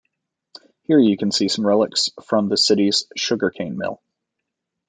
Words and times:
Here 0.81 0.97
you 0.97 1.15
can 1.15 1.29
see 1.31 1.47
some 1.47 1.63
relics 1.63 2.09
from 2.23 2.49
the 2.49 2.57
city's 2.57 3.05
sugar 3.15 3.51
cane 3.51 3.77
mill. 3.77 4.01